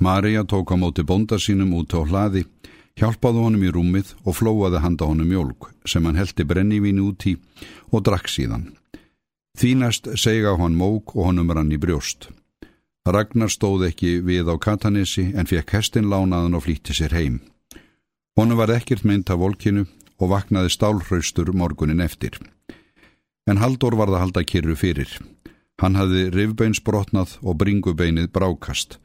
Marja 0.00 0.42
tók 0.42 0.72
á 0.72 0.76
móti 0.80 1.02
bónda 1.04 1.36
sínum 1.36 1.74
út 1.76 1.92
á 1.92 2.00
hlaði, 2.00 2.46
hjálpaði 2.96 3.42
honum 3.44 3.64
í 3.68 3.70
rúmið 3.70 4.14
og 4.24 4.38
flóaði 4.38 4.80
handa 4.80 5.04
honum 5.04 5.28
mjólk 5.28 5.66
sem 5.84 6.04
hann 6.08 6.16
heldi 6.16 6.46
brennivín 6.48 7.02
út 7.04 7.26
í 7.28 7.34
og 7.92 8.06
drakk 8.08 8.30
síðan. 8.32 8.70
Þínast 9.60 10.08
sega 10.16 10.54
hann 10.56 10.78
mók 10.80 11.12
og 11.12 11.28
honum 11.28 11.52
rann 11.52 11.68
í 11.68 11.76
brjóst. 11.76 12.30
Ragnar 13.04 13.52
stóð 13.52 13.90
ekki 13.90 14.22
við 14.24 14.48
á 14.48 14.56
Katanissi 14.56 15.26
en 15.36 15.48
fekk 15.50 15.76
hestin 15.76 16.08
lánaðan 16.08 16.56
og 16.56 16.64
flýtti 16.64 16.96
sér 16.96 17.12
heim. 17.12 17.36
Honum 18.40 18.56
var 18.56 18.72
ekkert 18.72 19.04
mynd 19.04 19.28
af 19.28 19.36
volkinu 19.36 19.84
og 20.16 20.32
vaknaði 20.32 20.72
stálhraustur 20.72 21.52
morgunin 21.52 22.00
eftir. 22.00 22.40
En 23.44 23.60
Haldur 23.60 24.00
var 24.00 24.08
það 24.08 24.24
halda 24.24 24.46
kyrru 24.48 24.80
fyrir. 24.80 25.12
Hann 25.76 26.00
hafði 26.00 26.30
rifbeinsbrotnað 26.32 27.36
og 27.44 27.60
bringubeinið 27.60 28.32
brákast. 28.32 28.96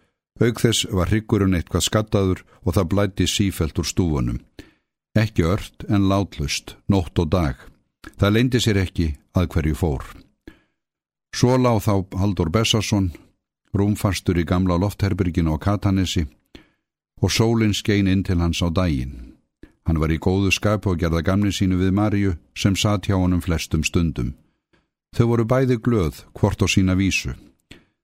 Aug 0.44 0.60
þess 0.60 0.84
var 0.92 1.08
hryggurinn 1.08 1.56
eitthvað 1.56 1.86
skattaður 1.88 2.42
og 2.66 2.76
það 2.76 2.90
blætti 2.92 3.28
sífelt 3.32 3.78
úr 3.80 3.88
stúfunum. 3.88 4.42
Ekki 5.16 5.46
ört 5.48 5.86
en 5.88 6.10
látlust, 6.12 6.76
nótt 6.92 7.16
og 7.24 7.30
dag. 7.32 7.56
Það 8.20 8.34
leindi 8.36 8.60
sér 8.60 8.82
ekki 8.84 9.14
að 9.32 9.48
hverju 9.54 9.78
fór. 9.80 10.04
Svo 11.36 11.56
láð 11.56 11.80
þá 11.88 11.94
Haldur 12.20 12.52
Bessarsson, 12.52 13.14
rúmfastur 13.76 14.40
í 14.40 14.44
gamla 14.48 14.76
loftherberginu 14.80 15.56
á 15.56 15.58
Katanessi 15.60 16.26
og 17.24 17.32
sólinn 17.32 17.76
skein 17.76 18.12
inn 18.12 18.24
til 18.28 18.40
hans 18.44 18.60
á 18.60 18.68
daginn. 18.68 19.36
Hann 19.88 20.00
var 20.02 20.12
í 20.12 20.20
góðu 20.20 20.52
skap 20.52 20.88
og 20.90 21.00
gerða 21.00 21.24
gamni 21.24 21.52
sínu 21.56 21.80
við 21.80 21.96
Marju 21.96 22.36
sem 22.58 22.76
satt 22.76 23.08
hjá 23.08 23.16
honum 23.16 23.44
flestum 23.44 23.84
stundum. 23.88 24.34
Þau 25.16 25.26
voru 25.32 25.46
bæði 25.48 25.80
glöð 25.80 26.26
hvort 26.36 26.60
á 26.60 26.68
sína 26.68 26.96
vísu, 27.00 27.36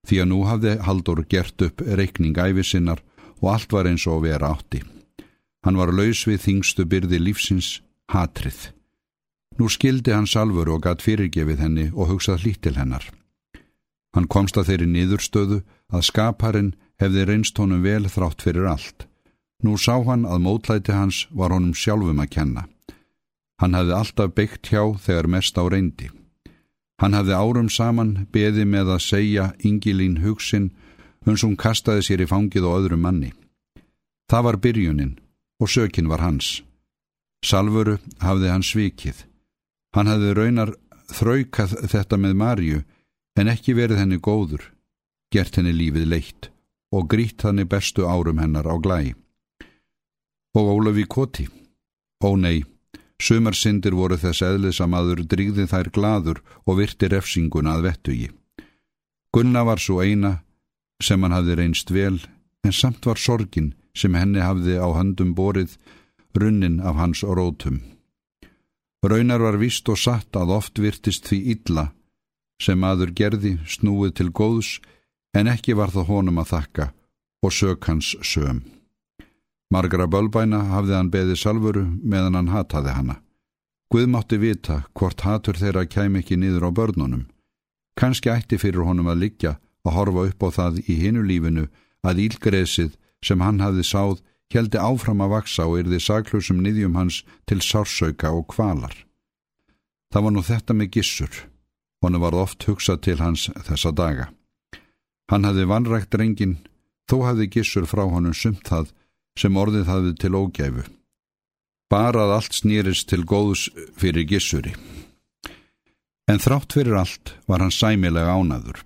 því 0.07 0.21
að 0.23 0.29
nú 0.31 0.41
hafði 0.49 0.75
Haldur 0.85 1.23
gert 1.29 1.61
upp 1.61 1.81
reikning 1.81 2.37
æfisinnar 2.37 3.01
og 3.41 3.53
allt 3.53 3.73
var 3.73 3.89
eins 3.89 4.07
og 4.07 4.23
vera 4.25 4.53
átti. 4.55 4.81
Hann 5.65 5.77
var 5.77 5.93
laus 5.93 6.25
við 6.25 6.41
þingstu 6.45 6.85
byrði 6.89 7.19
lífsins, 7.21 7.81
hatrið. 8.09 8.71
Nú 9.59 9.69
skildi 9.69 10.13
hann 10.15 10.29
salfur 10.29 10.69
og 10.73 10.83
gatt 10.85 11.03
fyrirgefið 11.05 11.59
henni 11.61 11.87
og 11.93 12.09
hugsað 12.13 12.45
hlítil 12.45 12.77
hennar. 12.77 13.05
Hann 14.15 14.27
komst 14.27 14.57
að 14.57 14.71
þeirri 14.71 14.87
niðurstöðu 14.91 15.61
að 15.91 16.07
skaparinn 16.07 16.73
hefði 17.01 17.25
reynst 17.27 17.59
honum 17.61 17.83
vel 17.85 18.09
þrátt 18.09 18.43
fyrir 18.45 18.67
allt. 18.71 19.07
Nú 19.61 19.77
sá 19.77 20.01
hann 20.07 20.25
að 20.25 20.41
mótlæti 20.45 20.95
hans 20.95 21.27
var 21.29 21.53
honum 21.53 21.75
sjálfum 21.77 22.23
að 22.23 22.33
kenna. 22.35 22.63
Hann 23.61 23.77
hafði 23.77 23.93
alltaf 23.93 24.33
byggt 24.33 24.71
hjá 24.73 24.81
þegar 24.97 25.29
mest 25.29 25.57
á 25.61 25.63
reyndi. 25.69 26.09
Hann 27.01 27.17
hafði 27.17 27.33
árum 27.33 27.69
saman 27.73 28.27
beði 28.33 28.67
með 28.69 28.93
að 28.95 29.05
segja 29.07 29.45
Ingilín 29.65 30.19
hugsin 30.21 30.69
uns 31.25 31.41
hún 31.45 31.57
kastaði 31.57 32.05
sér 32.05 32.23
í 32.25 32.29
fangið 32.29 32.67
og 32.69 32.77
öðru 32.77 32.99
manni. 33.01 33.31
Það 34.29 34.45
var 34.47 34.57
byrjunin 34.63 35.15
og 35.61 35.69
sökin 35.69 36.09
var 36.11 36.21
hans. 36.21 36.61
Salvuru 37.45 37.97
hafði 38.21 38.53
hann 38.53 38.65
svikið. 38.65 39.25
Hann 39.97 40.07
hafði 40.07 40.35
raunar 40.37 40.75
þraukað 41.11 41.73
þetta 41.89 42.21
með 42.21 42.37
Marju 42.37 42.83
en 43.39 43.49
ekki 43.49 43.73
verið 43.75 44.03
henni 44.03 44.21
góður, 44.21 44.61
gert 45.33 45.57
henni 45.57 45.73
lífið 45.73 46.07
leitt 46.07 46.51
og 46.93 47.09
grít 47.09 47.41
henni 47.43 47.65
bestu 47.65 48.05
árum 48.05 48.39
hennar 48.39 48.69
á 48.69 48.75
glæi 48.77 49.15
og 50.55 50.67
Ólafi 50.67 51.05
Koti. 51.07 51.47
Ó 52.23 52.35
nei, 52.37 52.61
sumarsindir 53.21 53.95
voru 53.95 54.17
þess 54.17 54.43
eðlis 54.45 54.81
að 54.81 54.91
maður 54.93 55.23
drýði 55.31 55.67
þær 55.69 55.89
gladur 55.95 56.41
og 56.65 56.79
virti 56.81 57.09
refsinguna 57.11 57.77
að 57.77 57.85
vettugi. 57.87 58.29
Gunna 59.31 59.63
var 59.63 59.79
svo 59.79 60.01
eina 60.01 60.39
sem 61.01 61.21
hann 61.23 61.35
hafði 61.35 61.57
reynst 61.57 61.91
vel, 61.93 62.19
en 62.65 62.73
samt 62.75 63.05
var 63.05 63.17
sorgin 63.17 63.71
sem 63.97 64.13
henni 64.15 64.41
hafði 64.43 64.77
á 64.77 64.87
handum 64.95 65.33
borið 65.35 65.77
runnin 66.37 66.79
af 66.79 66.95
hans 66.95 67.23
rótum. 67.23 67.81
Raunar 69.03 69.41
var 69.41 69.57
vist 69.57 69.89
og 69.89 69.97
satt 69.97 70.35
að 70.37 70.53
oft 70.57 70.79
virtist 70.79 71.25
því 71.29 71.39
illa 71.55 71.87
sem 72.61 72.77
maður 72.77 73.13
gerði 73.17 73.55
snúið 73.65 74.13
til 74.19 74.29
góðs 74.29 74.75
en 75.33 75.49
ekki 75.49 75.73
var 75.79 75.89
það 75.89 76.11
honum 76.11 76.41
að 76.43 76.51
þakka 76.53 76.91
og 77.41 77.55
sök 77.55 77.87
hans 77.89 78.13
söm. 78.21 78.61
Margra 79.71 80.07
bölbæna 80.11 80.65
hafði 80.73 80.95
hann 80.97 81.11
beðið 81.11 81.37
salvuru 81.39 81.83
meðan 82.03 82.35
hann 82.35 82.51
hataði 82.51 82.95
hana. 82.95 83.15
Guð 83.91 84.07
mátti 84.11 84.39
vita 84.39 84.81
hvort 84.95 85.23
hatur 85.23 85.59
þeirra 85.59 85.85
kæm 85.87 86.17
ekki 86.19 86.37
niður 86.39 86.67
á 86.67 86.69
börnunum. 86.75 87.27
Kanski 87.95 88.31
ætti 88.31 88.59
fyrir 88.59 88.83
honum 88.87 89.07
að 89.11 89.23
liggja 89.23 89.53
að 89.87 89.95
horfa 89.95 90.27
upp 90.31 90.43
á 90.43 90.49
það 90.57 90.81
í 90.87 90.97
hinu 90.99 91.23
lífinu 91.23 91.65
að 92.03 92.21
ílgreðsið 92.25 92.97
sem 93.23 93.41
hann 93.43 93.63
hafði 93.63 93.87
sáð 93.87 94.19
heldi 94.51 94.79
áfram 94.79 95.23
að 95.23 95.33
vaksa 95.35 95.67
og 95.67 95.79
yrði 95.81 95.99
saklusum 96.03 96.59
niðjum 96.63 96.97
hans 96.99 97.21
til 97.47 97.61
sársauka 97.63 98.31
og 98.35 98.49
kvalar. 98.51 98.93
Það 100.11 100.23
var 100.25 100.35
nú 100.35 100.43
þetta 100.43 100.75
með 100.75 100.91
gissur. 100.97 101.31
Honu 102.03 102.19
var 102.19 102.35
oft 102.35 102.65
hugsað 102.67 103.03
til 103.05 103.19
hans 103.21 103.47
þessa 103.67 103.91
daga. 103.95 104.31
Hann 105.31 105.47
hafði 105.47 105.67
vanrækt 105.69 106.17
rengin, 106.19 106.57
þó 107.07 107.21
hafði 107.29 107.47
gissur 107.55 107.87
frá 107.87 108.03
honum 108.03 108.35
sumt 108.35 108.67
það 108.67 108.91
sem 109.39 109.57
orðið 109.57 109.89
hafði 109.89 110.13
til 110.19 110.35
ógæfu. 110.35 110.83
Bara 111.91 112.25
að 112.25 112.33
allt 112.37 112.55
snýrist 112.55 113.09
til 113.11 113.23
góðs 113.27 113.67
fyrir 113.99 114.27
gissuri. 114.27 114.73
En 116.31 116.39
þrátt 116.39 116.71
fyrir 116.77 116.95
allt 116.95 117.33
var 117.47 117.59
hann 117.63 117.73
sæmilega 117.75 118.37
ánaður. 118.37 118.79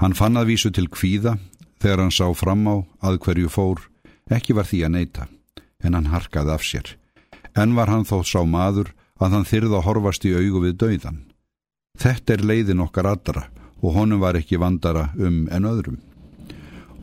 Hann 0.00 0.16
fann 0.16 0.38
að 0.40 0.54
vísu 0.54 0.72
til 0.72 0.88
kvíða 0.88 1.36
þegar 1.82 2.04
hann 2.04 2.14
sá 2.14 2.26
fram 2.34 2.64
á 2.64 2.76
að 3.04 3.18
hverju 3.26 3.50
fór, 3.52 3.82
ekki 4.32 4.56
var 4.56 4.68
því 4.68 4.84
að 4.86 4.94
neyta, 4.96 5.26
en 5.84 5.98
hann 5.98 6.08
harkaði 6.12 6.54
af 6.54 6.64
sér. 6.64 6.94
En 7.52 7.76
var 7.76 7.92
hann 7.92 8.06
þó 8.08 8.22
sá 8.24 8.40
maður 8.48 8.94
að 9.20 9.36
hann 9.36 9.48
þyrða 9.48 9.82
að 9.82 9.86
horfast 9.88 10.24
í 10.24 10.32
augu 10.32 10.62
við 10.64 10.78
dauðan. 10.80 11.20
Þetta 12.00 12.34
er 12.34 12.46
leiðin 12.48 12.80
okkar 12.86 13.10
aðra 13.12 13.44
og 13.82 13.98
honum 13.98 14.22
var 14.22 14.38
ekki 14.38 14.60
vandara 14.62 15.10
um 15.18 15.44
en 15.52 15.68
öðrum 15.68 16.00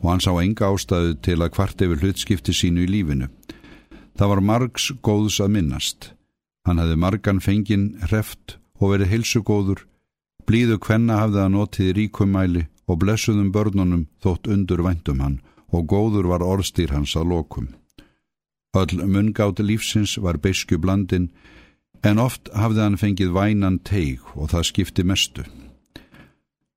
og 0.00 0.08
hann 0.10 0.22
sá 0.24 0.32
enga 0.40 0.70
ástæðu 0.72 1.18
til 1.24 1.38
að 1.40 1.52
kvart 1.56 1.84
yfir 1.84 2.00
hlutskipti 2.02 2.54
sínu 2.56 2.84
í 2.86 2.90
lífinu. 2.90 3.28
Það 4.16 4.32
var 4.32 4.42
margs 4.44 4.90
góðs 5.04 5.38
að 5.40 5.54
minnast. 5.56 6.10
Hann 6.66 6.80
hefði 6.80 6.96
margan 7.00 7.40
fengin 7.40 7.86
hreft 8.08 8.58
og 8.80 8.94
verið 8.94 9.12
hilsugóður, 9.14 9.84
blíðu 10.48 10.80
kvenna 10.82 11.20
hafði 11.22 11.44
hann 11.44 11.56
notið 11.56 11.92
ríkumæli 11.96 12.66
og 12.90 13.00
blessuðum 13.04 13.52
börnunum 13.54 14.08
þótt 14.24 14.50
undur 14.50 14.82
væntum 14.84 15.20
hann 15.24 15.38
og 15.70 15.86
góður 15.86 16.28
var 16.32 16.42
orðstýr 16.42 16.92
hans 16.96 17.14
að 17.16 17.30
lokum. 17.32 17.68
Öll 18.74 19.02
mungáti 19.02 19.64
lífsins 19.66 20.16
var 20.18 20.38
beisku 20.38 20.78
blandin 20.78 21.30
en 22.02 22.22
oft 22.22 22.50
hafði 22.54 22.84
hann 22.84 23.00
fengið 23.00 23.34
vænan 23.34 23.80
teig 23.86 24.22
og 24.34 24.50
það 24.52 24.68
skipti 24.70 25.06
mestu. 25.06 25.44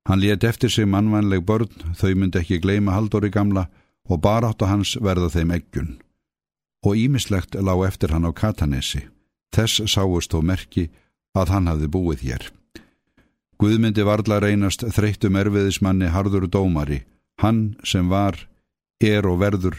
Hann 0.08 0.20
let 0.20 0.44
eftir 0.44 0.70
sig 0.70 0.86
mannvænleg 0.86 1.46
börn, 1.46 1.70
þau 1.96 2.16
myndi 2.16 2.42
ekki 2.42 2.60
gleima 2.60 2.92
Haldóri 2.92 3.30
gamla 3.32 3.70
og 4.10 4.20
baráttu 4.22 4.68
hans 4.68 4.98
verða 5.00 5.30
þeim 5.32 5.54
eggjun. 5.56 5.94
Og 6.84 7.00
ímislegt 7.00 7.56
lág 7.56 7.86
eftir 7.88 8.12
hann 8.12 8.28
á 8.28 8.32
Katanesi. 8.36 9.08
Þess 9.56 9.88
sáust 9.88 10.34
þó 10.34 10.42
merki 10.44 10.90
að 11.38 11.54
hann 11.56 11.70
hafði 11.72 11.88
búið 11.88 12.26
hér. 12.28 12.50
Guðmyndi 13.62 14.04
varla 14.04 14.42
reynast 14.44 14.84
þreyttum 14.92 15.38
erfiðismanni 15.40 16.10
harður 16.12 16.50
dómari, 16.52 17.04
hann 17.40 17.78
sem 17.88 18.10
var, 18.10 18.36
er 19.00 19.28
og 19.30 19.40
verður, 19.40 19.78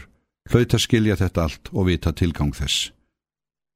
hlaut 0.49 0.73
að 0.73 0.81
skilja 0.81 1.17
þetta 1.19 1.43
allt 1.43 1.69
og 1.73 1.85
vita 1.91 2.13
tilgang 2.13 2.55
þess. 2.55 2.89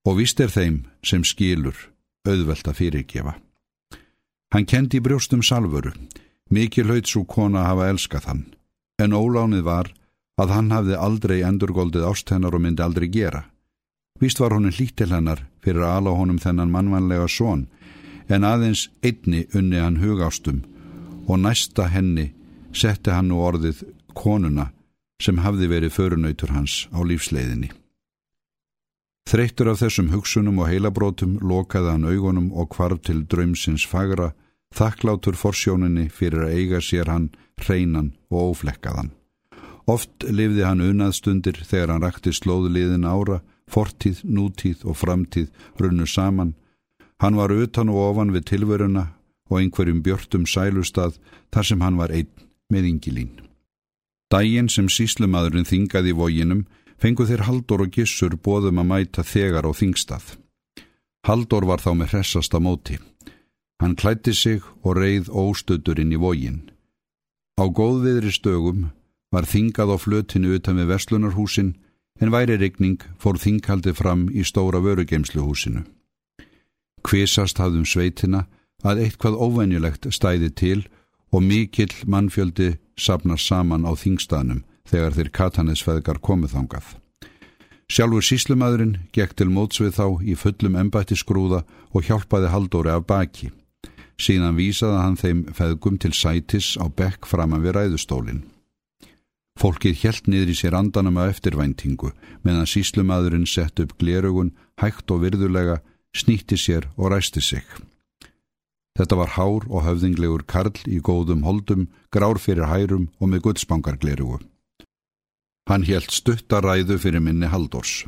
Og 0.08 0.18
vist 0.22 0.40
er 0.40 0.50
þeim 0.50 0.82
sem 1.06 1.22
skilur, 1.28 1.78
auðvelt 2.26 2.72
að 2.72 2.80
fyrirgefa. 2.80 3.36
Hann 4.50 4.66
kendi 4.66 5.02
brjóstum 5.04 5.44
salvuru, 5.46 5.94
Mikið 6.50 6.90
hlaut 6.90 7.10
svo 7.10 7.24
kona 7.30 7.62
að 7.62 7.70
hafa 7.70 7.90
elskað 7.94 8.28
hann, 8.30 8.44
en 8.98 9.14
ólánið 9.14 9.64
var 9.68 9.92
að 10.42 10.54
hann 10.56 10.72
hafði 10.74 10.98
aldrei 10.98 11.38
endurgoldið 11.46 12.08
ást 12.10 12.32
hennar 12.34 12.56
og 12.58 12.64
myndi 12.64 12.84
aldrei 12.84 13.10
gera. 13.14 13.44
Vist 14.20 14.40
var 14.42 14.56
honum 14.56 14.74
hlýtt 14.74 14.98
til 15.00 15.12
hennar 15.14 15.46
fyrir 15.64 15.86
að 15.86 15.96
ala 16.00 16.16
honum 16.18 16.40
þennan 16.42 16.74
mannvanlega 16.74 17.28
són, 17.30 17.68
en 18.30 18.46
aðeins 18.46 18.88
einni 19.06 19.46
unni 19.54 19.80
hann 19.80 20.02
hugástum 20.02 20.64
og 21.28 21.40
næsta 21.44 21.88
henni 21.94 22.32
setti 22.74 23.14
hann 23.14 23.30
nú 23.30 23.40
orðið 23.46 23.84
konuna 24.18 24.70
sem 25.22 25.40
hafði 25.44 25.70
verið 25.70 25.96
förunautur 25.96 26.54
hans 26.56 26.88
á 26.96 27.00
lífsleiðinni. 27.04 27.70
Þreytur 29.30 29.70
af 29.70 29.82
þessum 29.84 30.10
hugsunum 30.10 30.62
og 30.64 30.72
heilabrótum 30.72 31.38
lokaði 31.46 31.92
hann 31.94 32.08
augunum 32.10 32.50
og 32.58 32.72
kvarf 32.74 33.04
til 33.06 33.26
draumsins 33.30 33.86
fagra 33.86 34.32
þakklátur 34.76 35.38
forsjóninni 35.40 36.10
fyrir 36.14 36.46
að 36.46 36.56
eiga 36.58 36.82
sér 36.84 37.10
hann 37.10 37.30
hreinan 37.60 38.14
og 38.30 38.54
óflekkaðan. 38.54 39.12
Oft 39.90 40.26
lifði 40.30 40.66
hann 40.68 40.84
unaðstundir 40.86 41.64
þegar 41.66 41.96
hann 41.96 42.04
rakti 42.06 42.34
slóðliðin 42.36 43.08
ára, 43.10 43.40
fortíð, 43.70 44.22
nútíð 44.24 44.86
og 44.86 44.98
framtíð 44.98 45.50
runnu 45.82 46.06
saman. 46.06 46.54
Hann 47.22 47.38
var 47.40 47.52
utan 47.52 47.90
og 47.90 48.02
ofan 48.12 48.34
við 48.36 48.46
tilveruna 48.54 49.10
og 49.50 49.60
einhverjum 49.60 50.04
björtum 50.06 50.46
sælustad 50.46 51.18
þar 51.54 51.66
sem 51.66 51.82
hann 51.82 51.98
var 51.98 52.14
einn 52.14 52.30
með 52.70 52.92
yngilín. 52.94 53.32
Dægin 54.30 54.70
sem 54.70 54.90
síslumadurinn 54.94 55.66
þingaði 55.66 56.14
í 56.14 56.18
vóginum 56.18 56.66
fengu 57.02 57.26
þeir 57.26 57.48
Haldur 57.48 57.86
og 57.86 57.96
Gissur 57.96 58.36
bóðum 58.38 58.82
að 58.84 58.90
mæta 58.92 59.26
þegar 59.26 59.66
á 59.66 59.72
þingstað. 59.74 60.36
Haldur 61.26 61.66
var 61.66 61.82
þá 61.82 61.92
með 61.98 62.14
hressasta 62.14 62.62
móti. 62.62 63.00
Hann 63.80 63.96
klætti 63.96 64.34
sig 64.34 64.62
og 64.84 64.98
reið 65.00 65.30
óstöður 65.32 66.02
inn 66.04 66.16
í 66.16 66.20
vógin. 66.20 66.60
Á 67.60 67.64
góðviðri 67.68 68.32
stögum 68.36 68.90
var 69.32 69.48
þingað 69.48 69.96
á 69.96 69.98
flötinu 70.00 70.56
utan 70.58 70.80
við 70.80 70.92
Vestlunarhúsin 70.92 71.74
en 72.20 72.34
væri 72.34 72.58
regning 72.60 73.00
fór 73.20 73.40
þinghaldi 73.40 73.94
fram 73.96 74.28
í 74.32 74.44
stóra 74.44 74.82
vörugeimsluhúsinu. 74.84 75.86
Kvisast 77.04 77.60
hafðum 77.60 77.86
sveitina 77.88 78.46
að 78.84 79.06
eitthvað 79.06 79.40
óvenjulegt 79.40 80.10
stæði 80.12 80.50
til 80.52 80.80
og 81.32 81.44
mikill 81.46 81.94
mannfjöldi 82.06 82.74
sapnar 83.00 83.40
saman 83.40 83.88
á 83.88 83.96
þingstaðnum 83.96 84.66
þegar 84.90 85.16
þeir 85.16 85.30
katanesfeðgar 85.40 86.20
komið 86.20 86.56
þangað. 86.56 86.88
Sjálfur 87.90 88.26
síslumadurinn 88.26 88.98
gekk 89.16 89.34
til 89.38 89.50
mótsvið 89.50 89.96
þá 89.98 90.06
í 90.22 90.36
fullum 90.38 90.76
embættisgrúða 90.78 91.64
og 91.94 92.06
hjálpaði 92.06 92.52
haldóri 92.54 92.92
af 92.94 93.08
baki. 93.10 93.50
Síðan 94.20 94.58
vísaði 94.60 95.00
hann 95.00 95.18
þeim 95.20 95.44
feðgum 95.56 96.00
til 96.04 96.12
sætis 96.14 96.74
á 96.76 96.86
bekk 96.92 97.28
framan 97.30 97.64
við 97.64 97.78
ræðustólinn. 97.78 98.42
Fólkið 99.60 100.02
helt 100.04 100.28
niður 100.28 100.52
í 100.54 100.56
sér 100.56 100.76
andanum 100.76 101.20
af 101.20 101.34
eftirvæntingu 101.36 102.12
meðan 102.44 102.68
síslumadurinn 102.68 103.48
sett 103.48 103.80
upp 103.84 103.98
glerugun, 104.00 104.54
hægt 104.80 105.12
og 105.12 105.24
virðulega, 105.24 105.80
snýtti 106.16 106.56
sér 106.60 106.88
og 106.96 107.12
ræsti 107.14 107.44
sig. 107.44 107.66
Þetta 109.00 109.16
var 109.16 109.36
hár 109.36 109.68
og 109.68 109.84
höfðinglegur 109.88 110.44
karl 110.48 110.76
í 110.88 111.00
góðum 111.00 111.44
holdum, 111.48 111.88
grár 112.12 112.40
fyrir 112.40 112.68
hærum 112.68 113.10
og 113.20 113.32
með 113.32 113.46
gudsbangarglerugu. 113.48 114.40
Hann 115.70 115.86
helt 115.88 116.12
stuttaræðu 116.12 116.98
fyrir 117.00 117.24
minni 117.24 117.48
Haldors. 117.48 118.04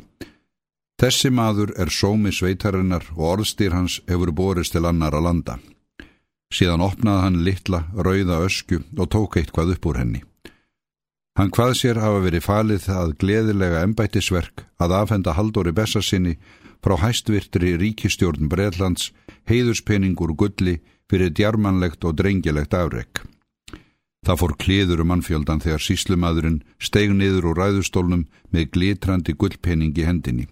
Þessi 1.00 1.30
maður 1.30 1.72
er 1.80 1.92
sómi 1.92 2.32
sveitarinnar 2.34 3.06
og 3.14 3.24
orðstýr 3.36 3.72
hans 3.76 4.00
hefur 4.08 4.32
borist 4.36 4.74
til 4.76 4.84
annar 4.88 5.16
að 5.16 5.28
landa. 5.28 5.56
Síðan 6.52 6.84
opnaði 6.84 7.24
hann 7.24 7.40
litla, 7.46 7.86
rauða 7.96 8.42
ösku 8.44 8.82
og 8.98 9.08
tók 9.08 9.38
eitthvað 9.40 9.74
upp 9.76 9.88
úr 9.88 10.02
henni. 10.02 10.20
Hann 11.38 11.48
hvað 11.48 11.72
sér 11.80 12.00
hafa 12.02 12.20
verið 12.26 12.44
falið 12.44 12.82
það 12.84 13.14
gleðilega 13.22 13.84
embættisverk 13.86 14.66
að 14.76 14.96
afhenda 14.98 15.32
Haldóri 15.32 15.72
Bessarsinni 15.72 16.34
frá 16.84 16.98
hæstvirtri 17.00 17.72
ríkistjórn 17.80 18.50
Breitlands 18.52 19.12
heiðuspenningur 19.48 20.34
gulli 20.36 20.82
fyrir 21.08 21.32
djarmanlegt 21.32 22.04
og 22.04 22.18
drengilegt 22.20 22.76
afreg. 22.76 23.22
Það 24.22 24.38
fór 24.38 24.52
kliður 24.60 25.02
um 25.02 25.08
mannfjöldan 25.10 25.62
þegar 25.64 25.82
síslumadurinn 25.82 26.60
steg 26.78 27.10
niður 27.16 27.48
úr 27.50 27.62
ræðustólnum 27.62 28.26
með 28.54 28.68
glitrandi 28.76 29.34
gullpenning 29.34 29.96
í 29.98 30.04
hendinni. 30.06 30.46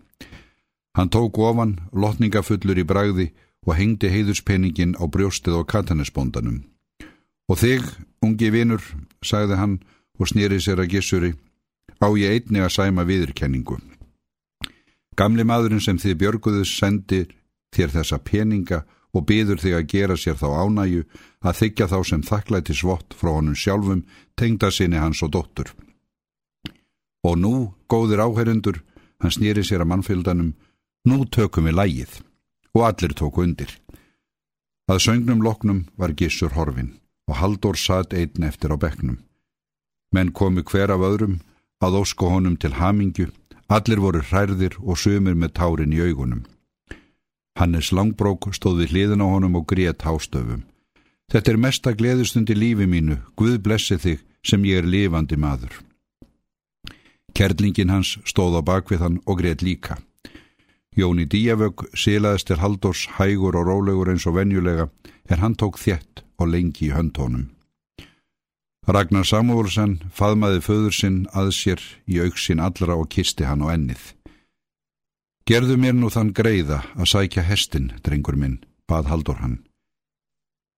Hann 0.96 1.12
tók 1.12 1.38
ofan, 1.38 1.76
lotningafullur 1.92 2.80
í 2.80 2.86
bragði 2.88 3.28
og 3.66 3.76
hengdi 3.76 4.08
heiðuspenningin 4.08 4.96
á 4.96 5.04
brjóstið 5.04 5.60
og 5.60 5.68
katanesbóndanum. 5.68 6.62
Og 7.50 7.58
þig, 7.60 7.84
ungi 8.24 8.50
vinur, 8.54 8.82
sagði 9.24 9.58
hann 9.60 9.78
og 10.20 10.28
snýri 10.30 10.60
sér 10.62 10.80
að 10.80 10.92
gissuri, 10.94 11.32
á 12.00 12.08
ég 12.16 12.38
einni 12.38 12.62
að 12.62 12.74
sæma 12.76 13.04
viðurkenningu. 13.08 13.76
Gamli 15.18 15.44
maðurinn 15.44 15.82
sem 15.84 15.98
þið 16.00 16.16
björguðus 16.22 16.72
sendir 16.78 17.28
þér 17.74 17.92
þessa 17.98 18.18
peninga 18.24 18.84
og 19.12 19.26
byður 19.26 19.60
þig 19.60 19.76
að 19.76 19.88
gera 19.90 20.16
sér 20.16 20.38
þá 20.38 20.48
ánæju 20.62 21.04
að 21.42 21.58
þykja 21.60 21.88
þá 21.90 21.98
sem 22.06 22.22
þakklæti 22.22 22.76
svott 22.78 23.16
frá 23.18 23.32
honum 23.34 23.58
sjálfum, 23.58 24.04
tengda 24.38 24.70
sinni 24.70 25.00
hans 25.02 25.22
og 25.26 25.32
dóttur. 25.34 25.72
Og 27.26 27.36
nú, 27.36 27.54
góðir 27.90 28.22
áherundur, 28.24 28.80
hann 29.20 29.34
snýri 29.34 29.64
sér 29.66 29.84
að 29.84 29.90
mannfyldanum, 29.92 30.54
nú 31.04 31.24
tökum 31.28 31.66
við 31.68 31.76
lægið, 31.76 32.12
og 32.80 32.88
allir 32.88 33.12
tóku 33.14 33.44
undir. 33.44 33.70
Að 34.90 35.02
söngnum 35.04 35.44
loknum 35.44 35.84
var 36.00 36.16
gissur 36.16 36.56
horfin 36.56 36.96
og 37.30 37.36
Haldur 37.38 37.76
satt 37.78 38.14
einn 38.16 38.46
eftir 38.48 38.72
á 38.74 38.76
bekknum. 38.80 39.20
Menn 40.10 40.32
komi 40.32 40.64
hver 40.66 40.90
af 40.90 41.04
öðrum 41.06 41.36
að 41.84 42.00
ósko 42.00 42.30
honum 42.32 42.56
til 42.56 42.74
hamingju, 42.80 43.28
allir 43.70 44.00
voru 44.02 44.22
hærðir 44.30 44.74
og 44.80 44.98
sömur 44.98 45.36
með 45.38 45.54
tárin 45.58 45.94
í 45.94 46.00
augunum. 46.02 46.42
Hannes 47.58 47.92
Langbrók 47.92 48.50
stóð 48.56 48.82
við 48.82 48.92
hliðin 48.94 49.22
á 49.22 49.26
honum 49.30 49.60
og 49.60 49.68
grét 49.70 50.02
hástöfum. 50.02 50.64
Þetta 51.30 51.52
er 51.52 51.62
mesta 51.62 51.94
gleðustundi 51.94 52.56
lífi 52.58 52.86
mínu, 52.90 53.20
Guð 53.38 53.60
blessi 53.62 53.96
þig 53.96 54.24
sem 54.42 54.64
ég 54.66 54.82
er 54.82 54.90
lifandi 54.90 55.36
maður. 55.38 55.70
Kerlingin 57.34 57.94
hans 57.94 58.16
stóð 58.26 58.58
á 58.58 58.62
bakvið 58.66 59.04
hann 59.04 59.20
og 59.26 59.38
grét 59.38 59.62
líka. 59.62 60.00
Jóni 60.96 61.24
Díavögg 61.30 61.86
silaðist 61.94 62.48
til 62.50 62.58
Haldors 62.58 63.06
hægur 63.14 63.54
og 63.54 63.68
rólegur 63.68 64.10
eins 64.10 64.26
og 64.26 64.34
venjulega 64.40 64.88
er 65.30 65.38
hann 65.38 65.54
tók 65.54 65.78
þjett 65.78 66.24
og 66.42 66.50
lengi 66.50 66.88
í 66.88 66.94
höndtónum. 66.94 67.46
Ragnar 68.90 69.26
Samúlsen 69.28 70.00
faðmaði 70.10 70.64
föður 70.66 70.94
sinn 70.96 71.18
að 71.30 71.52
sér 71.54 71.82
í 72.10 72.18
auksinn 72.24 72.62
allra 72.64 72.96
og 72.98 73.06
kisti 73.12 73.46
hann 73.46 73.62
á 73.62 73.70
ennið. 73.70 74.02
Gerðu 75.46 75.76
mér 75.78 75.94
nú 75.94 76.10
þann 76.10 76.32
greiða 76.34 76.80
að 76.96 77.10
sækja 77.12 77.44
hestin, 77.46 77.92
drengur 78.02 78.34
minn, 78.34 78.58
bað 78.90 79.10
haldur 79.12 79.38
hann. 79.38 79.60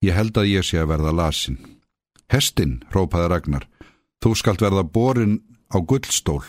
Ég 0.05 0.13
held 0.17 0.37
að 0.37 0.51
ég 0.51 0.67
sé 0.67 0.83
að 0.83 0.91
verða 0.93 1.15
lasin. 1.15 1.57
Hestin, 2.29 2.83
rópaði 2.93 3.31
Ragnar, 3.33 3.65
þú 4.21 4.35
skalt 4.37 4.61
verða 4.61 4.85
borin 4.85 5.39
á 5.73 5.81
gullstól. 5.81 6.43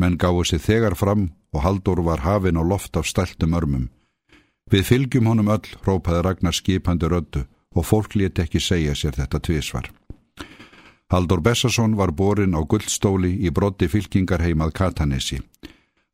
Menn 0.00 0.18
gáðu 0.18 0.44
sér 0.48 0.64
þegar 0.64 0.98
fram 0.98 1.30
og 1.54 1.62
haldur 1.62 2.02
var 2.02 2.24
hafin 2.26 2.58
á 2.58 2.62
loft 2.62 2.96
af 2.96 3.06
stæltum 3.06 3.54
örmum. 3.54 3.88
Við 4.70 4.84
fylgjum 4.90 5.26
honum 5.26 5.52
öll, 5.54 5.68
rópaði 5.86 6.22
Ragnar 6.24 6.56
skipandi 6.56 7.06
rödu 7.06 7.44
og 7.74 7.86
fólk 7.86 8.16
létt 8.18 8.40
ekki 8.42 8.60
segja 8.60 8.94
sér 8.94 9.14
þetta 9.18 9.40
tvísvar. 9.40 9.90
Haldur 11.12 11.40
Bessason 11.40 11.96
var 11.96 12.12
borin 12.12 12.56
á 12.58 12.60
gullstóli 12.64 13.32
í 13.46 13.50
brotti 13.50 13.88
fylkingar 13.88 14.42
heimað 14.42 14.72
Katanesi. 14.72 15.38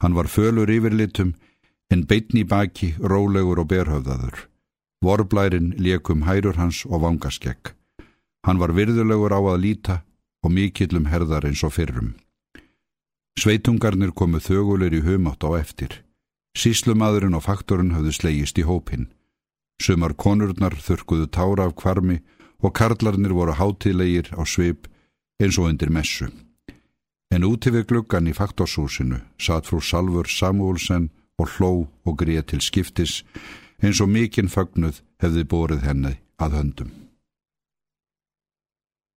Hann 0.02 0.14
var 0.14 0.28
fölur 0.28 0.68
yfirlitum 0.68 1.34
en 1.90 2.06
beitni 2.06 2.44
baki, 2.44 2.94
rólegur 2.98 3.62
og 3.62 3.70
berhöfðaður. 3.72 4.46
Vorblærin 5.04 5.72
liekum 5.78 6.26
hærur 6.28 6.56
hans 6.56 6.84
og 6.84 7.02
vangaskegg. 7.02 7.72
Hann 8.46 8.58
var 8.58 8.72
virðulegur 8.76 9.32
á 9.32 9.40
að 9.40 9.62
líta 9.64 9.96
og 10.44 10.52
mikillum 10.52 11.06
herðar 11.06 11.46
eins 11.48 11.62
og 11.64 11.72
fyrrum. 11.72 12.14
Sveitungarnir 13.40 14.10
komu 14.12 14.36
þögulegur 14.36 14.98
í 14.98 15.04
humátt 15.06 15.44
á 15.48 15.56
eftir. 15.56 15.94
Síslumadurinn 16.52 17.38
og 17.38 17.46
faktorinn 17.46 17.94
hafðu 17.94 18.12
slegist 18.12 18.58
í 18.60 18.66
hópin. 18.68 19.06
Sumar 19.80 20.12
konurnar 20.12 20.76
þurkuðu 20.76 21.30
tára 21.32 21.70
af 21.70 21.76
kvarmi 21.80 22.18
og 22.60 22.74
karlarnir 22.76 23.32
voru 23.32 23.54
hátilegir 23.56 24.28
á 24.36 24.44
sveip 24.44 24.90
eins 25.40 25.56
og 25.56 25.70
undir 25.70 25.88
messu. 25.88 26.28
En 27.32 27.46
úti 27.48 27.72
við 27.72 27.86
gluggan 27.88 28.28
í 28.28 28.36
faktorshúsinu 28.36 29.22
satt 29.40 29.70
frú 29.70 29.80
Salfur 29.80 30.28
Samúlsen 30.28 31.08
og 31.40 31.54
hló 31.56 31.72
og 32.04 32.18
greið 32.20 32.50
til 32.52 32.60
skiptis 32.60 33.22
eins 33.80 34.02
og 34.04 34.12
mikinn 34.12 34.52
fagnuð 34.52 35.00
hefði 35.22 35.46
borið 35.48 35.86
henni 35.88 36.18
að 36.36 36.58
höndum. 36.60 36.90